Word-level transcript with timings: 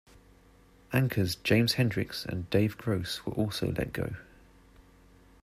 Anchors 0.91 1.35
James 1.35 1.73
Hendricks 1.73 2.25
and 2.25 2.49
Dave 2.49 2.75
Gross 2.75 3.23
were 3.23 3.33
also 3.33 3.71
let 3.71 3.93
go. 3.93 4.15